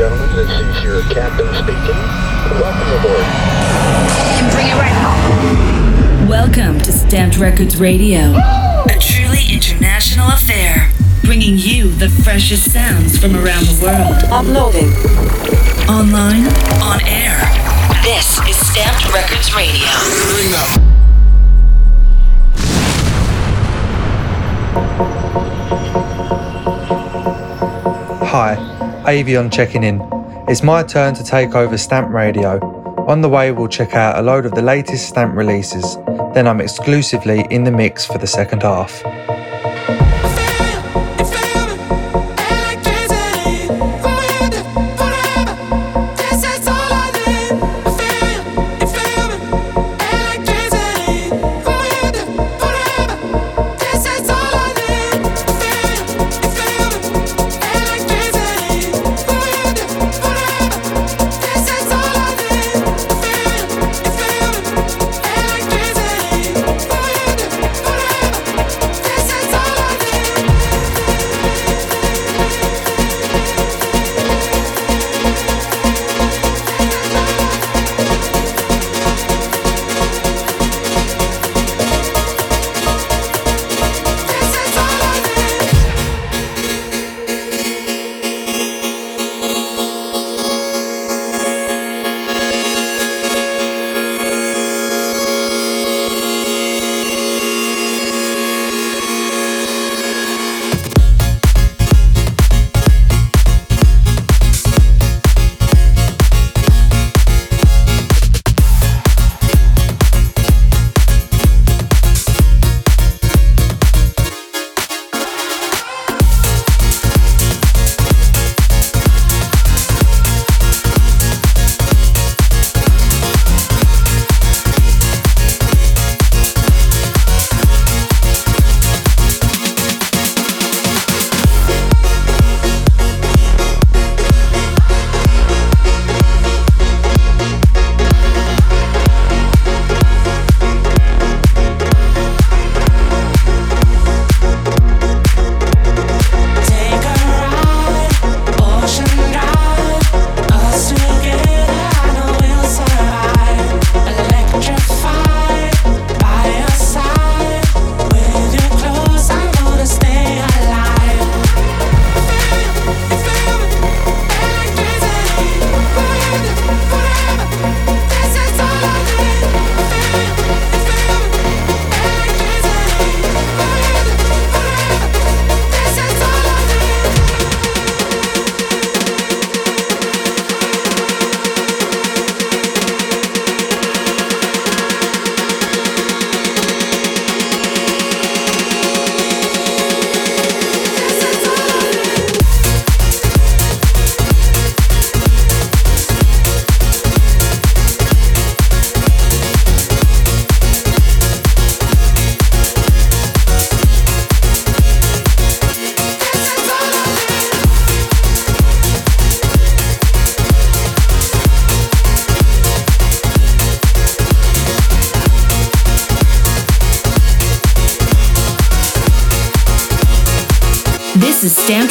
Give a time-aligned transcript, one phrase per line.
[0.00, 2.00] gentlemen, this is your captain speaking.
[2.56, 3.20] Welcome aboard.
[3.20, 6.26] And bring it right home.
[6.26, 10.90] Welcome to Stamped Records Radio, a truly international affair,
[11.22, 14.24] bringing you the freshest sounds from around the world.
[14.32, 14.88] Uploading.
[15.86, 16.46] Online,
[16.80, 17.36] on air.
[18.02, 19.84] This is Stamped Records Radio.
[28.24, 30.00] Hi, Avion checking in.
[30.46, 32.60] It's my turn to take over Stamp Radio.
[33.08, 35.96] On the way, we'll check out a load of the latest Stamp releases.
[36.34, 39.02] Then I'm exclusively in the mix for the second half.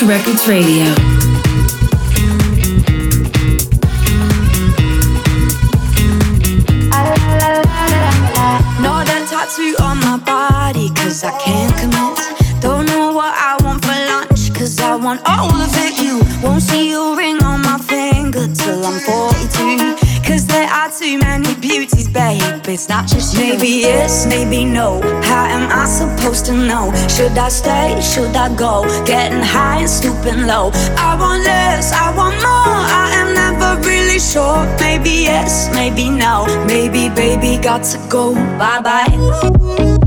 [0.10, 0.86] Records Radio.
[8.82, 11.99] Know that tattoo on my body, cause I can't commit.
[22.80, 23.42] It's not just you.
[23.42, 25.02] Maybe yes, maybe no.
[25.24, 26.94] How am I supposed to know?
[27.10, 28.00] Should I stay?
[28.00, 28.86] Should I go?
[29.06, 30.72] Getting high and stooping low.
[30.96, 32.80] I want less, I want more.
[33.04, 34.64] I am never really sure.
[34.80, 36.46] Maybe yes, maybe no.
[36.68, 38.34] Maybe, baby, got to go.
[38.58, 39.99] Bye bye.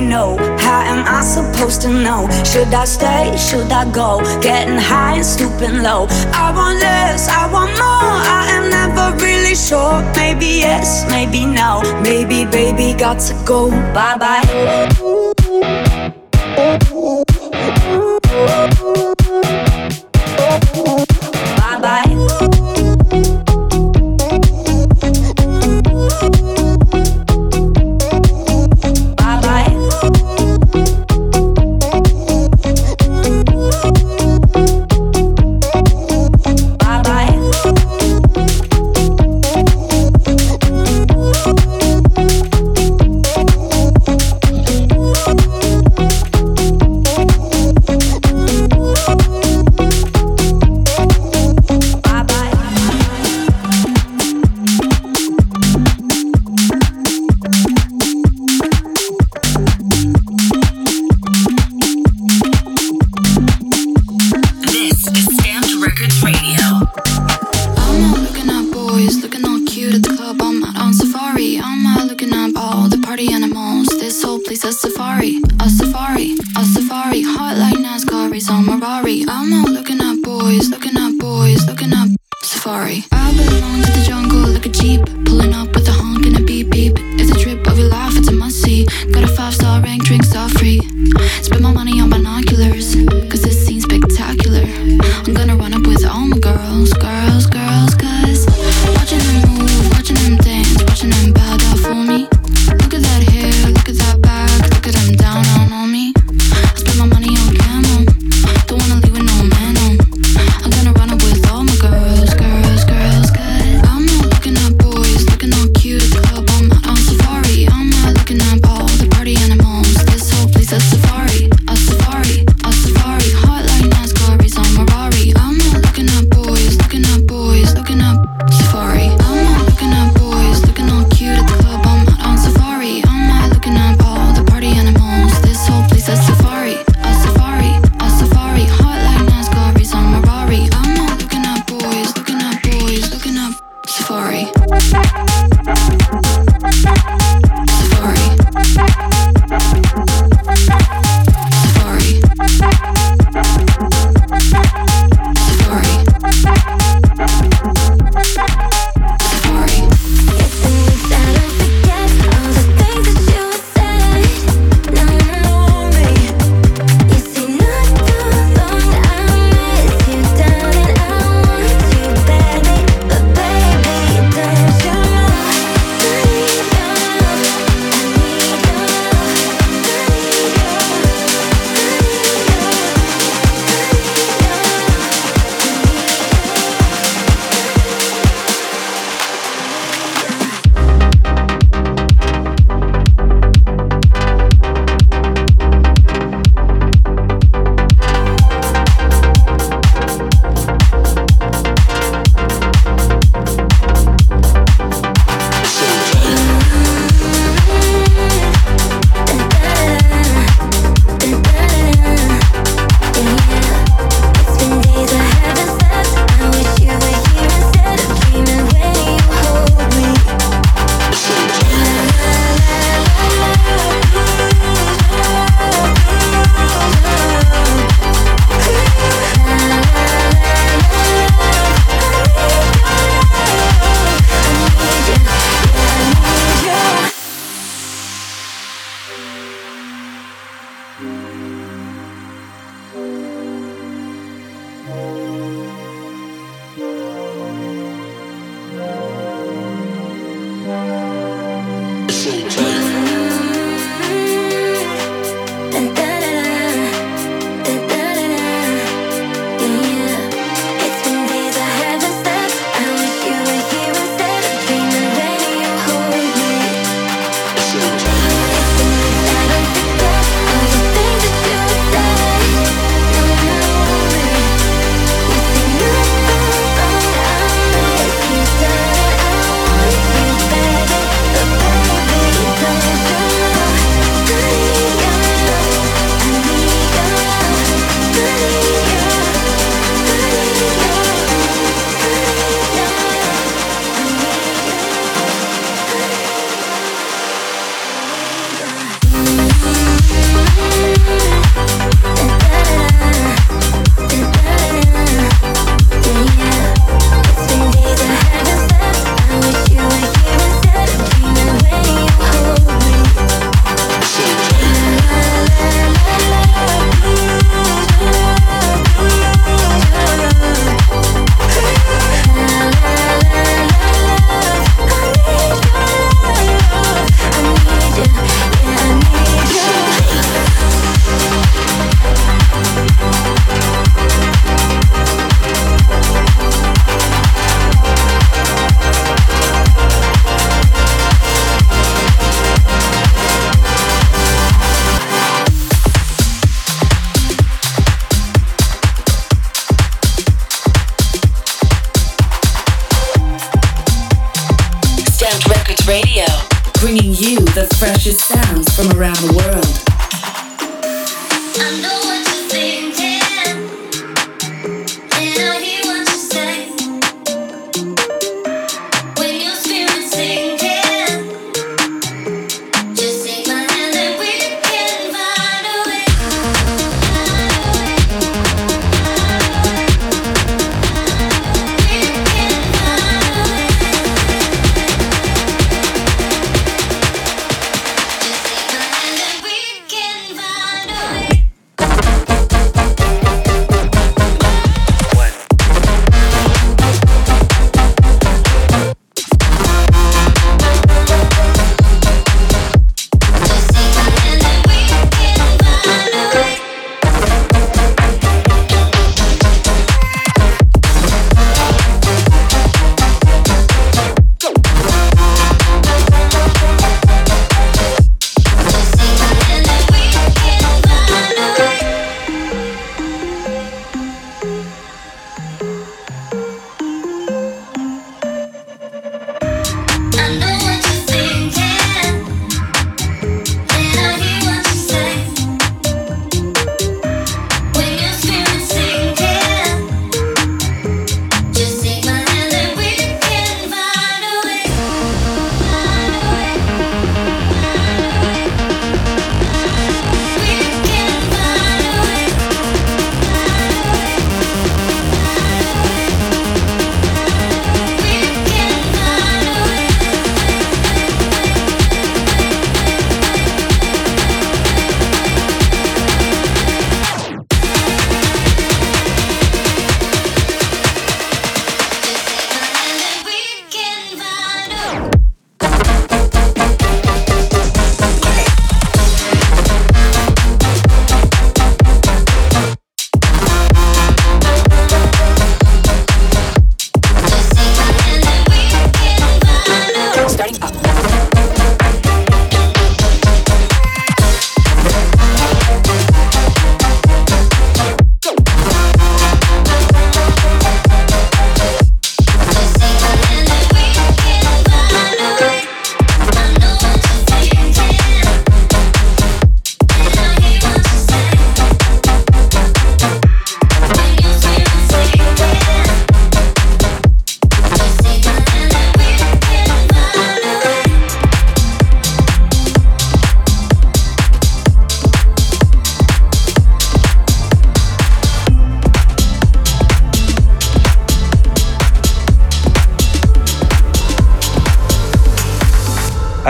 [0.00, 0.36] know.
[0.58, 2.28] How am I supposed to know?
[2.44, 3.36] Should I stay?
[3.36, 4.20] Should I go?
[4.40, 6.06] Getting high and stooping low.
[6.32, 8.16] I want less, I want more.
[8.38, 10.02] I am never really sure.
[10.16, 11.82] Maybe yes, maybe no.
[12.02, 13.70] Maybe baby got to go.
[13.92, 15.21] Bye bye.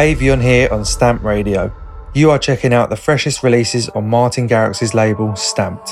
[0.03, 1.73] Avion here on Stamp Radio.
[2.13, 5.92] You are checking out the freshest releases on Martin Garrix's label Stamped.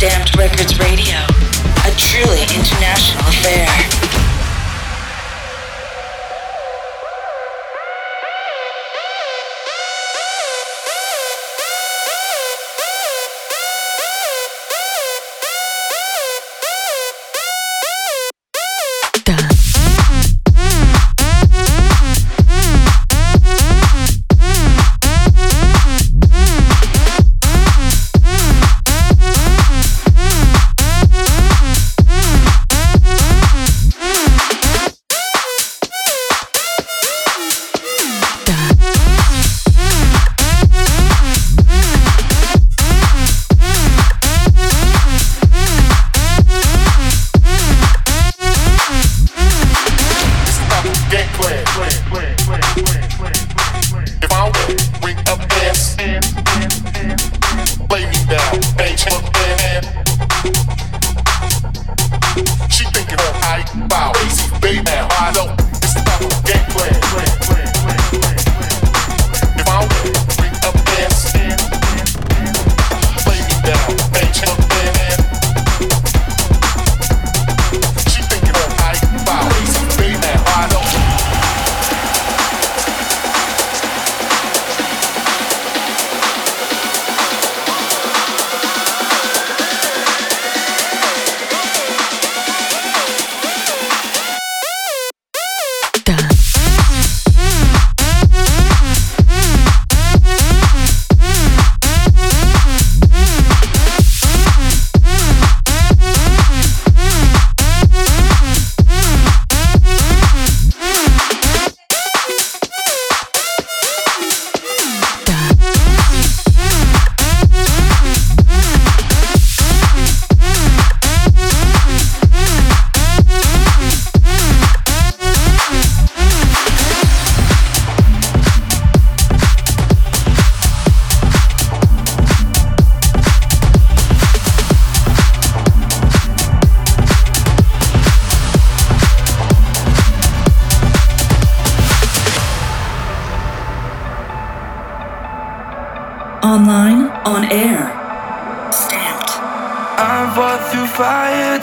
[0.00, 1.18] Stamped Records Radio,
[1.84, 4.09] a truly international affair.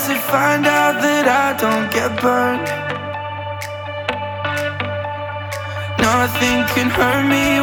[0.07, 2.63] to find out that I don't get burned.
[5.99, 7.56] Nothing can hurt me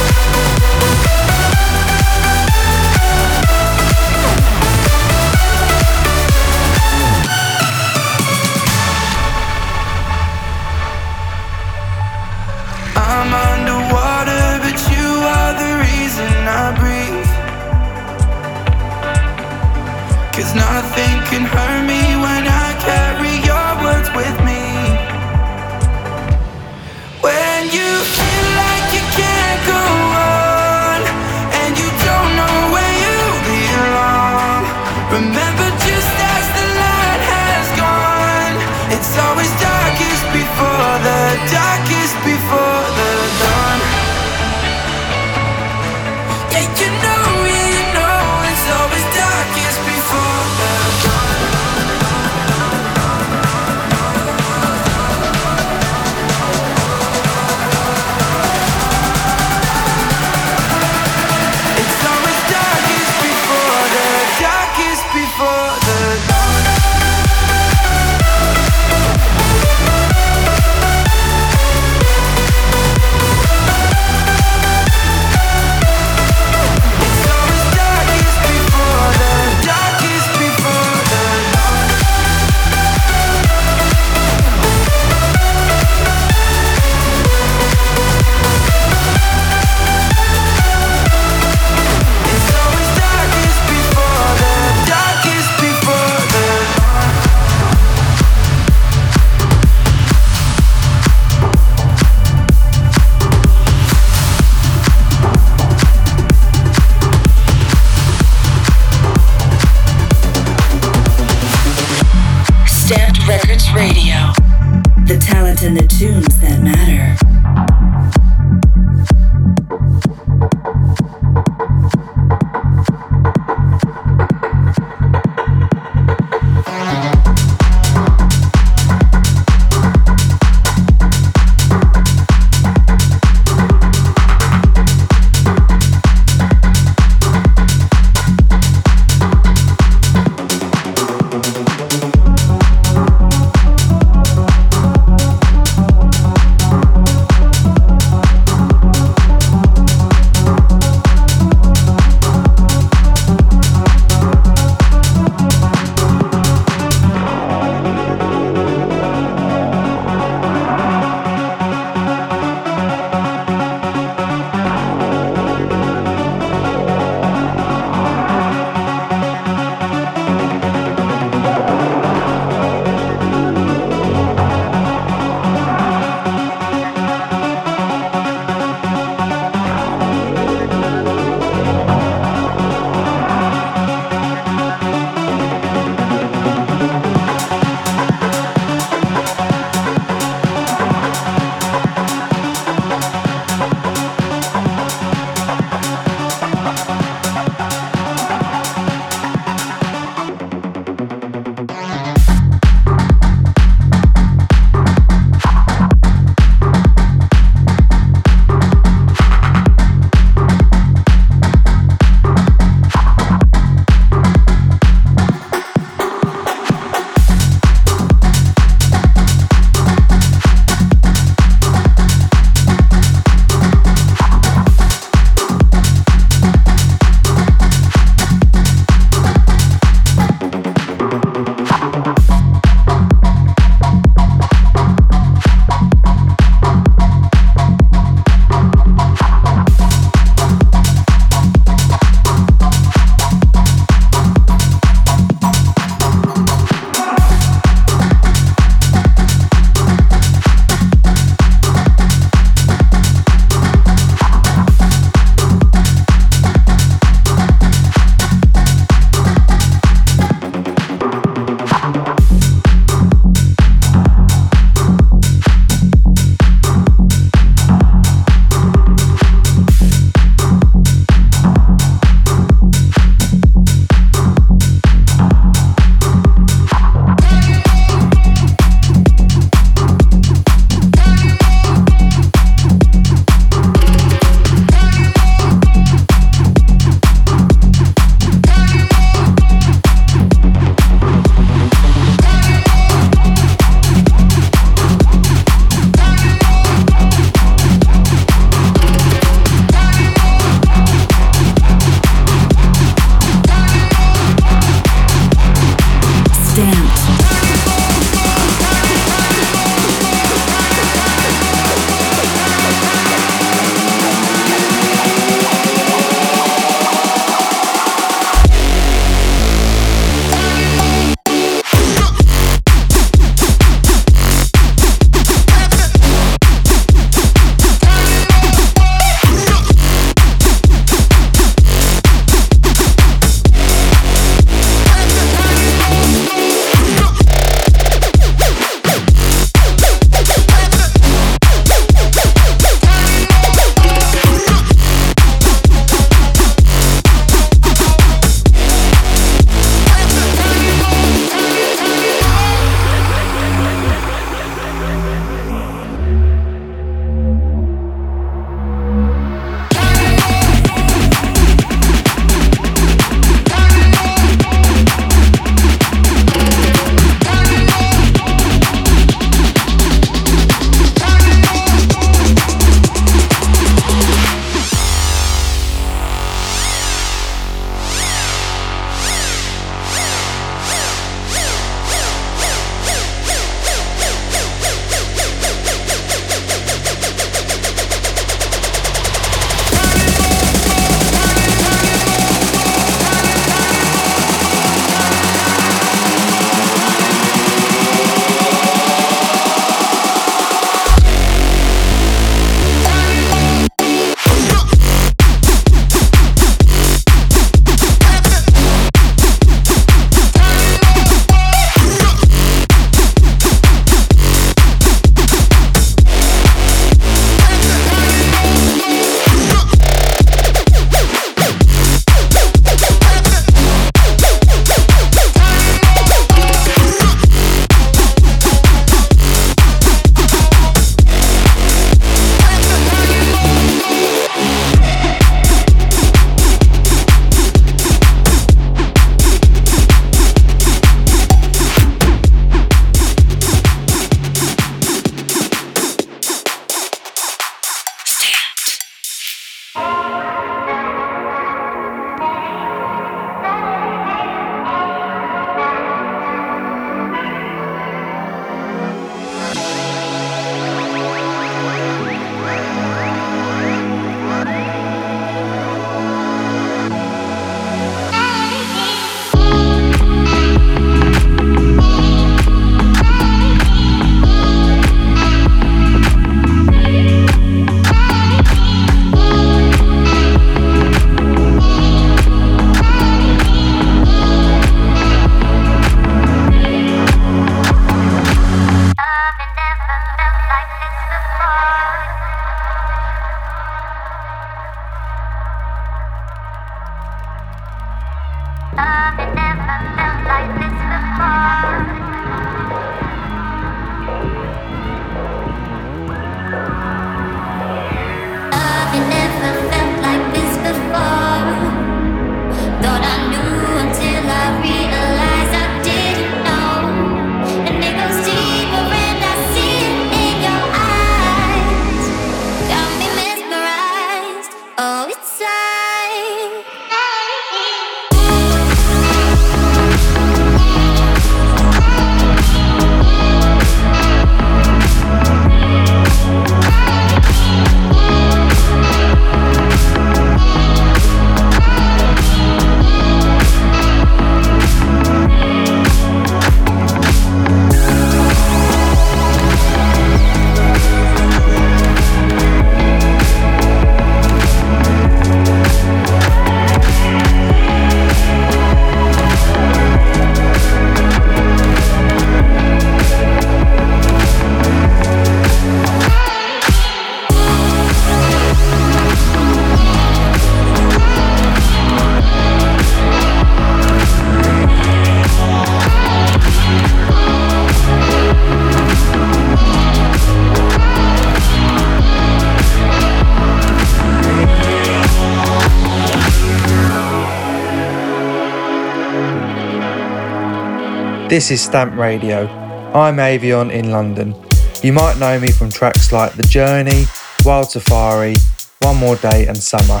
[591.34, 592.46] This is Stamp Radio.
[592.94, 594.36] I'm Avion in London.
[594.84, 597.06] You might know me from tracks like The Journey,
[597.44, 598.36] Wild Safari,
[598.82, 600.00] One More Day, and Summer.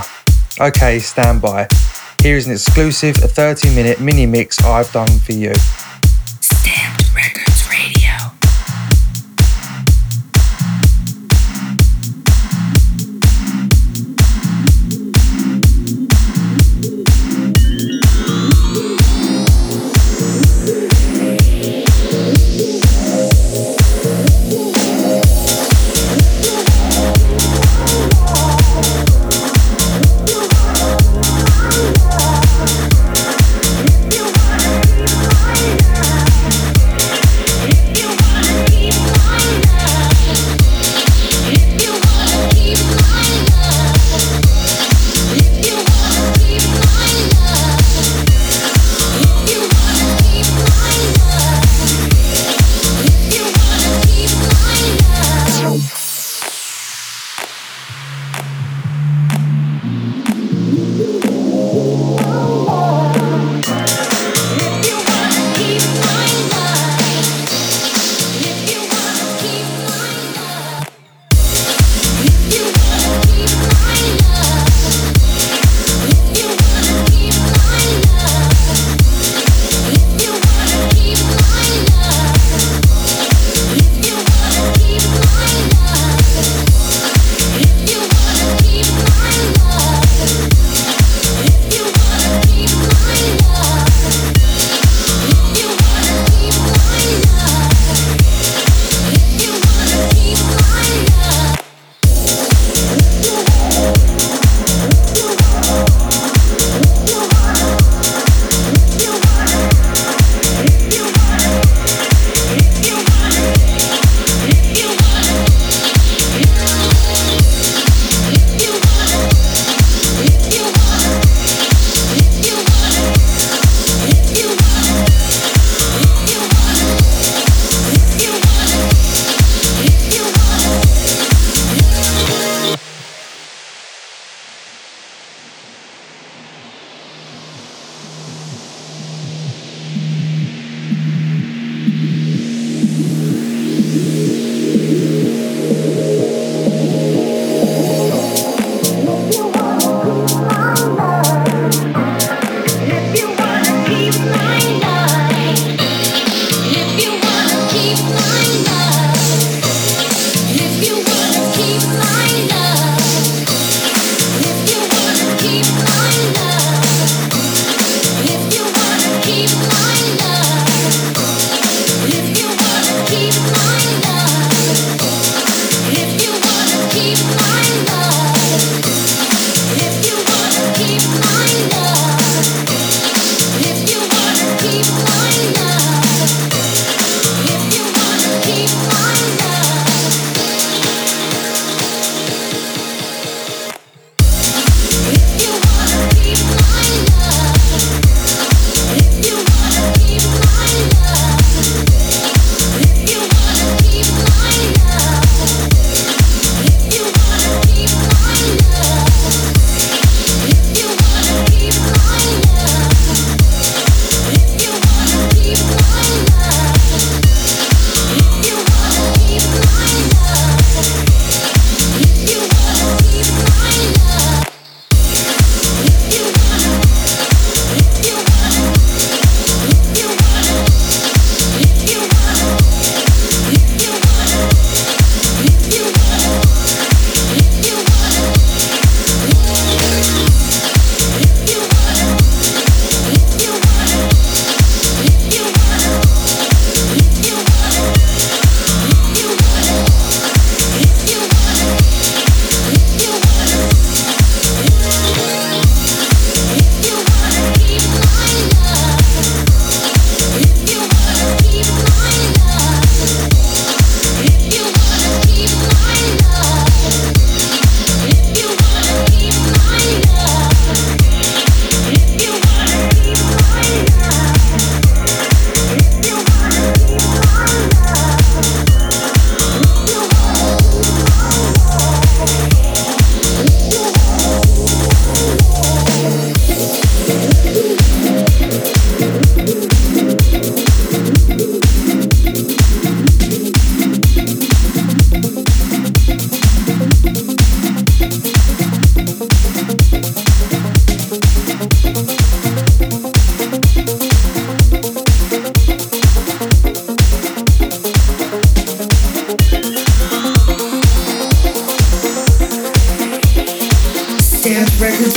[0.60, 1.66] Okay, stand by.
[2.22, 5.52] Here is an exclusive 30 minute mini mix I've done for you.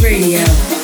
[0.01, 0.76] Radio.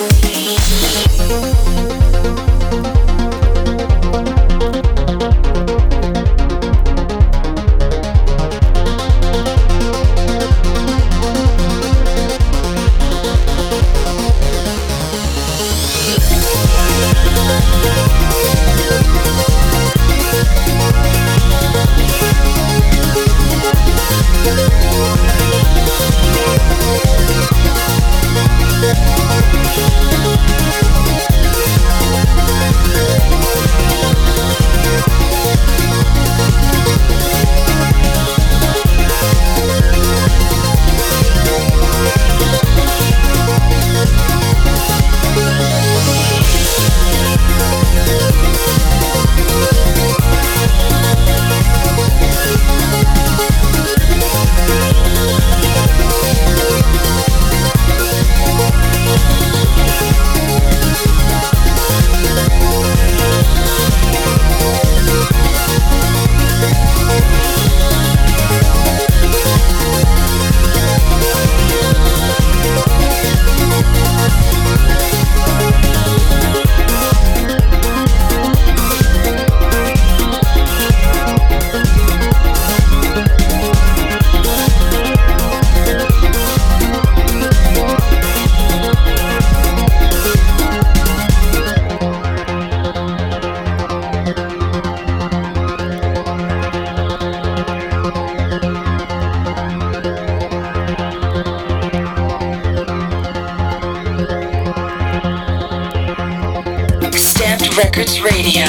[107.77, 108.65] Records Radio.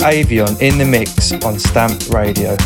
[0.00, 2.56] Avion in the mix on Stamp Radio.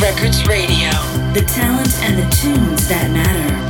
[0.00, 0.90] Records Radio.
[1.32, 3.67] The talent and the tunes that matter.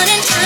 [0.00, 0.39] running out.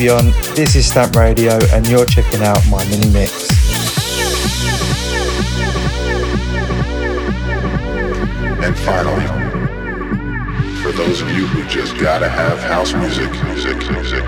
[0.00, 3.50] I'm Avion, this is Stamp Radio, and you're checking out my mini mix.
[8.62, 9.26] And finally,
[10.82, 14.27] for those of you who just gotta have house music, music, music,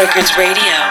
[0.00, 0.89] Records Radio.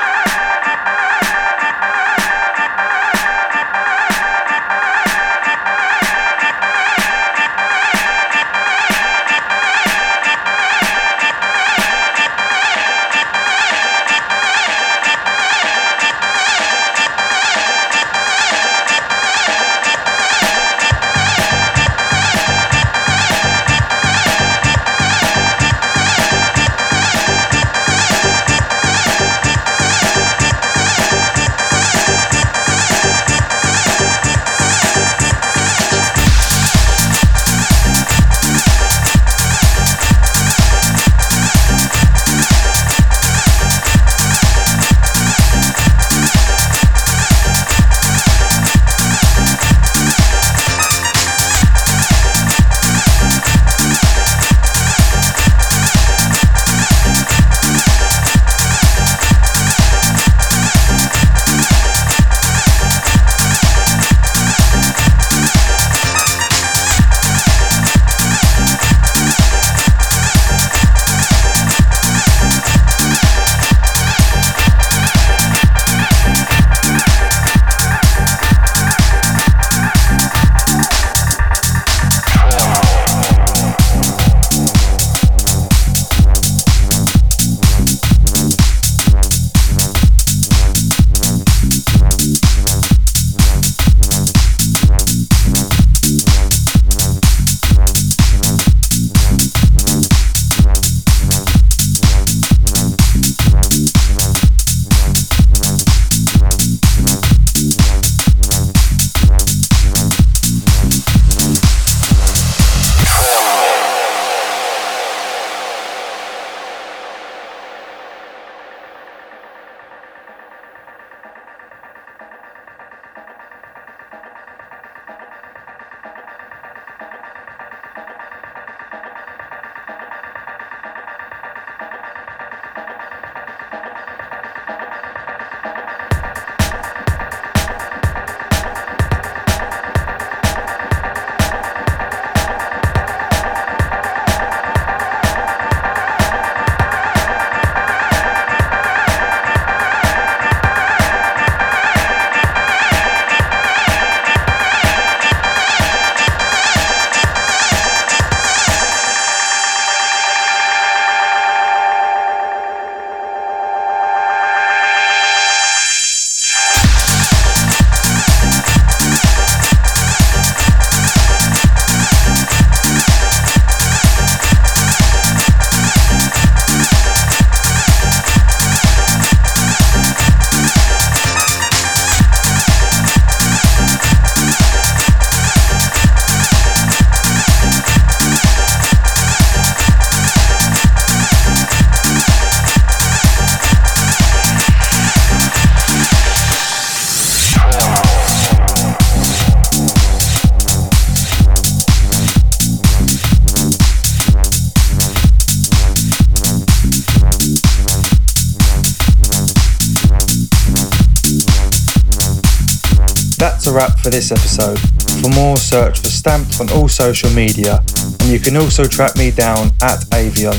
[214.09, 214.79] For this episode.
[215.21, 217.79] For more, search for Stamped on all social media,
[218.19, 220.57] and you can also track me down at Avion.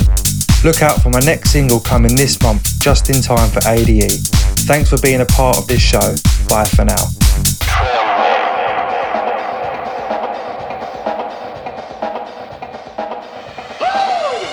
[0.64, 4.12] Look out for my next single coming this month, just in time for ADE.
[4.70, 6.14] Thanks for being a part of this show.
[6.48, 7.05] Bye for now.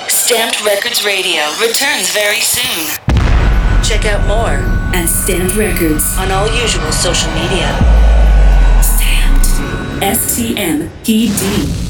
[0.09, 2.87] Stamped Records Radio returns very soon.
[3.83, 4.59] Check out more
[4.93, 8.06] at Stamped Records on all usual social media.
[10.01, 11.86] STMPD.